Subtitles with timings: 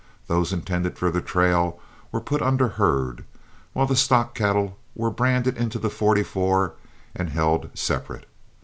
[0.25, 1.79] Those intended for the trail
[2.11, 3.23] were put under herd,
[3.73, 6.73] while the stock cattle were branded into the "44"
[7.15, 8.25] and held separate.